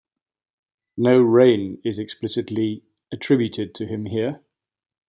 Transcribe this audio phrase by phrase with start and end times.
[0.97, 4.41] No reign is explicitly attributed to him here.